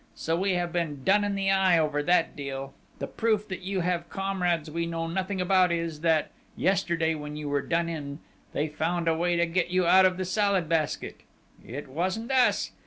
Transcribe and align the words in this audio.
So 0.15 0.35
we 0.35 0.53
have 0.55 0.73
been 0.73 1.03
done 1.03 1.23
in 1.23 1.35
the 1.35 1.51
eye 1.51 1.77
over 1.77 2.01
that 2.01 2.35
deal!... 2.35 2.73
The 2.97 3.05
proof 3.05 3.47
that 3.49 3.61
you 3.61 3.81
have 3.81 4.09
comrades 4.09 4.71
we 4.71 4.87
know 4.87 5.05
nothing 5.05 5.39
about 5.39 5.71
is, 5.71 5.99
that 6.01 6.31
yesterday 6.57 7.13
when 7.13 7.35
you 7.35 7.47
were 7.47 7.61
done 7.61 7.87
in, 7.87 8.17
they 8.51 8.67
found 8.67 9.07
a 9.07 9.15
way 9.15 9.35
to 9.35 9.45
get 9.45 9.69
you 9.69 9.85
out 9.85 10.07
of 10.07 10.17
the 10.17 10.25
Salad 10.25 10.67
Basket!... 10.67 11.21
It 11.63 11.87
wasn't 11.87 12.31
us!... 12.31 12.71